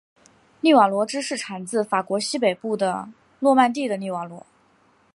[0.61, 3.09] 利瓦罗芝士产自法国西北部的
[3.41, 4.43] 诺曼第的利瓦罗。